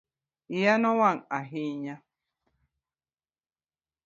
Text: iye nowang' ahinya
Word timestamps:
iye 0.55 0.73
nowang' 0.81 1.23
ahinya 1.39 1.95